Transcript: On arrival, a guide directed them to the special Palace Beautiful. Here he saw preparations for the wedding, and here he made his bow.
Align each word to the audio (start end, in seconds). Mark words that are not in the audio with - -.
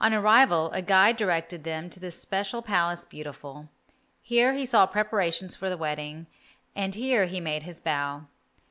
On 0.00 0.14
arrival, 0.14 0.70
a 0.70 0.80
guide 0.80 1.18
directed 1.18 1.62
them 1.62 1.90
to 1.90 2.00
the 2.00 2.10
special 2.10 2.62
Palace 2.62 3.04
Beautiful. 3.04 3.68
Here 4.22 4.54
he 4.54 4.64
saw 4.64 4.86
preparations 4.86 5.54
for 5.54 5.68
the 5.68 5.76
wedding, 5.76 6.28
and 6.74 6.94
here 6.94 7.26
he 7.26 7.40
made 7.40 7.64
his 7.64 7.78
bow. 7.78 8.24